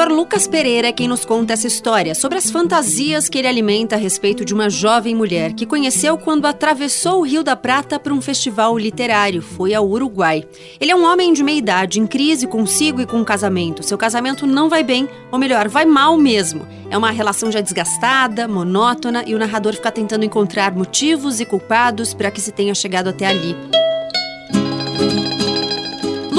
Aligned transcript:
escritor 0.00 0.16
Lucas 0.16 0.46
Pereira 0.46 0.88
é 0.88 0.92
quem 0.92 1.06
nos 1.06 1.26
conta 1.26 1.52
essa 1.52 1.66
história 1.66 2.14
sobre 2.14 2.38
as 2.38 2.50
fantasias 2.50 3.28
que 3.28 3.36
ele 3.36 3.48
alimenta 3.48 3.96
a 3.96 3.98
respeito 3.98 4.44
de 4.44 4.54
uma 4.54 4.70
jovem 4.70 5.14
mulher 5.14 5.52
que 5.52 5.66
conheceu 5.66 6.16
quando 6.16 6.46
atravessou 6.46 7.20
o 7.20 7.24
Rio 7.24 7.42
da 7.44 7.54
Prata 7.54 7.98
para 7.98 8.14
um 8.14 8.20
festival 8.20 8.78
literário. 8.78 9.42
Foi 9.42 9.74
ao 9.74 9.86
Uruguai. 9.86 10.44
Ele 10.80 10.90
é 10.90 10.96
um 10.96 11.04
homem 11.04 11.34
de 11.34 11.42
meia 11.42 11.58
idade, 11.58 12.00
em 12.00 12.06
crise 12.06 12.46
consigo 12.46 13.02
e 13.02 13.06
com 13.06 13.20
o 13.20 13.24
casamento. 13.24 13.82
Seu 13.82 13.98
casamento 13.98 14.46
não 14.46 14.70
vai 14.70 14.82
bem, 14.82 15.06
ou 15.30 15.38
melhor, 15.38 15.68
vai 15.68 15.84
mal 15.84 16.16
mesmo. 16.16 16.66
É 16.88 16.96
uma 16.96 17.10
relação 17.10 17.52
já 17.52 17.60
desgastada, 17.60 18.48
monótona 18.48 19.24
e 19.26 19.34
o 19.34 19.38
narrador 19.38 19.74
fica 19.74 19.92
tentando 19.92 20.24
encontrar 20.24 20.74
motivos 20.74 21.40
e 21.40 21.44
culpados 21.44 22.14
para 22.14 22.30
que 22.30 22.40
se 22.40 22.52
tenha 22.52 22.74
chegado 22.74 23.08
até 23.08 23.26
ali. 23.26 23.54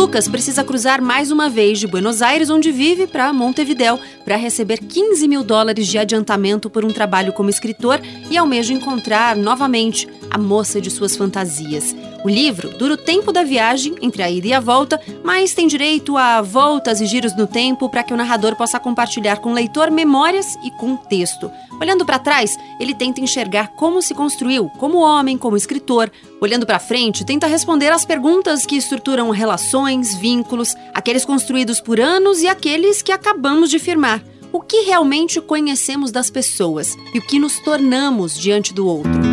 Lucas 0.02 0.27
precisa 0.27 0.63
cruzar 0.63 0.99
mais 0.99 1.30
uma 1.30 1.47
vez 1.47 1.80
de 1.80 1.85
Buenos 1.85 2.23
Aires, 2.23 2.49
onde 2.49 2.71
vive, 2.71 3.05
para 3.05 3.31
Montevidéu, 3.31 3.99
para 4.25 4.35
receber 4.35 4.80
15 4.80 5.27
mil 5.27 5.44
dólares 5.44 5.85
de 5.85 5.99
adiantamento 5.99 6.71
por 6.71 6.83
um 6.83 6.88
trabalho 6.91 7.31
como 7.31 7.52
escritor 7.52 8.01
e 8.28 8.35
almeja 8.35 8.73
encontrar 8.73 9.35
novamente 9.35 10.09
a 10.31 10.38
moça 10.38 10.80
de 10.80 10.90
suas 10.90 11.16
fantasias. 11.16 11.96
O 12.24 12.30
livro 12.30 12.69
dura 12.78 12.94
o 12.94 12.97
tempo 12.97 13.31
da 13.34 13.44
viagem, 13.44 13.96
entre 14.02 14.24
a 14.24 14.31
ida 14.31 14.47
e 14.47 14.53
a 14.53 14.59
volta, 14.59 15.00
mas 15.24 15.53
tem 15.53 15.68
direito 15.68 16.16
a 16.16 16.42
voltas 16.42 17.02
e 17.02 17.06
giros 17.06 17.36
no 17.36 17.46
tempo 17.46 17.90
para 17.90 18.03
que 18.03 18.14
o 18.14 18.18
narrador 18.18 18.56
possa 18.56 18.80
compartilhar 18.80 19.40
com 19.40 19.52
o 19.52 19.53
leitor 19.53 19.91
memórias 19.91 20.56
e 20.64 20.72
contexto. 20.72 21.52
Olhando 21.81 22.06
para 22.06 22.20
trás, 22.20 22.58
ele 22.80 22.94
tenta 22.94 23.20
enxergar 23.20 23.70
como 23.75 24.02
se 24.02 24.14
construiu, 24.14 24.70
como 24.78 25.00
homem, 25.00 25.38
como 25.38 25.58
escritor. 25.58 26.12
Olhando 26.40 26.66
para 26.66 26.80
frente, 26.80 27.25
tenta 27.25 27.47
responder 27.47 27.91
às 27.91 28.06
perguntas 28.06 28.66
que 28.66 28.75
estruturam 28.75 29.30
relações, 29.31 30.16
vínculos, 30.16 30.75
aqueles 30.94 31.25
construídos 31.25 31.81
por 31.81 32.00
anos 32.00 32.41
e 32.41 32.47
aqueles 32.47 33.02
que 33.02 33.12
acabamos 33.12 33.70
de 33.70 33.80
firmar. 33.80 34.24
O 34.53 34.59
que 34.62 34.81
realmente 34.81 35.41
conhecemos 35.41 36.12
das 36.12 36.30
pessoas 36.30 36.97
e 37.14 37.20
o 37.20 37.22
que 37.22 37.40
nos 37.40 37.59
tornamos 37.59 38.38
diante 38.38 38.74
do 38.74 38.86
outro. 38.86 39.31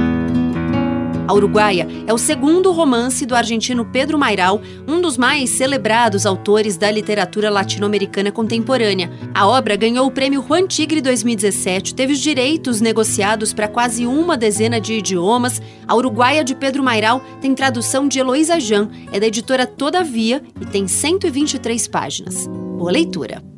A 1.28 1.34
Uruguaia 1.34 1.86
é 2.06 2.14
o 2.14 2.16
segundo 2.16 2.72
romance 2.72 3.26
do 3.26 3.36
argentino 3.36 3.84
Pedro 3.84 4.18
Mairal, 4.18 4.62
um 4.86 4.98
dos 4.98 5.18
mais 5.18 5.50
celebrados 5.50 6.24
autores 6.24 6.78
da 6.78 6.90
literatura 6.90 7.50
latino-americana 7.50 8.32
contemporânea. 8.32 9.12
A 9.34 9.46
obra 9.46 9.76
ganhou 9.76 10.06
o 10.06 10.10
prêmio 10.10 10.42
Juan 10.42 10.66
Tigre 10.66 11.02
2017, 11.02 11.94
teve 11.94 12.14
os 12.14 12.18
direitos 12.18 12.80
negociados 12.80 13.52
para 13.52 13.68
quase 13.68 14.06
uma 14.06 14.38
dezena 14.38 14.80
de 14.80 14.94
idiomas. 14.94 15.60
A 15.86 15.94
Uruguaia 15.94 16.42
de 16.42 16.54
Pedro 16.54 16.82
Mairal 16.82 17.20
tem 17.42 17.54
tradução 17.54 18.08
de 18.08 18.18
Heloísa 18.18 18.58
Jan, 18.58 18.88
é 19.12 19.20
da 19.20 19.26
editora 19.26 19.66
Todavia 19.66 20.42
e 20.58 20.64
tem 20.64 20.88
123 20.88 21.88
páginas. 21.88 22.46
Boa 22.46 22.90
leitura! 22.90 23.57